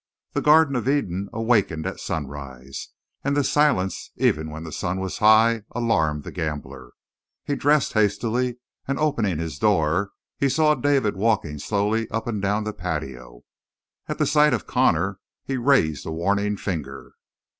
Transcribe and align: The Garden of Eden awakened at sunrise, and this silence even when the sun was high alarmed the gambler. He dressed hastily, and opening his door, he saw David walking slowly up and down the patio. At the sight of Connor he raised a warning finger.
The 0.33 0.41
Garden 0.41 0.75
of 0.75 0.89
Eden 0.89 1.29
awakened 1.31 1.85
at 1.85 1.99
sunrise, 1.99 2.87
and 3.23 3.37
this 3.37 3.51
silence 3.51 4.09
even 4.15 4.49
when 4.49 4.63
the 4.63 4.71
sun 4.71 4.99
was 4.99 5.19
high 5.19 5.61
alarmed 5.75 6.23
the 6.23 6.31
gambler. 6.31 6.93
He 7.45 7.55
dressed 7.55 7.93
hastily, 7.93 8.57
and 8.87 8.97
opening 8.97 9.37
his 9.37 9.59
door, 9.59 10.09
he 10.39 10.49
saw 10.49 10.73
David 10.73 11.15
walking 11.15 11.59
slowly 11.59 12.09
up 12.09 12.25
and 12.25 12.41
down 12.41 12.63
the 12.63 12.73
patio. 12.73 13.43
At 14.07 14.17
the 14.17 14.25
sight 14.25 14.55
of 14.55 14.65
Connor 14.65 15.19
he 15.45 15.57
raised 15.57 16.07
a 16.07 16.11
warning 16.11 16.57
finger. 16.57 17.11